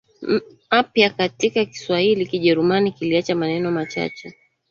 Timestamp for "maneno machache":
3.35-4.35